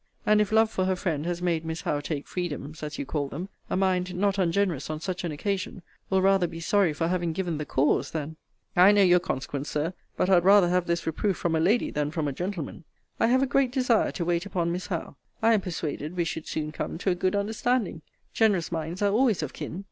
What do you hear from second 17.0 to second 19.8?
a good understanding. Generous minds are always of kin.